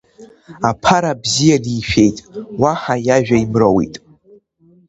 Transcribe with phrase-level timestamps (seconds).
[0.69, 2.17] Аԥара бзианы ишәеит,
[2.61, 3.95] уаҳа иажәа имроуит.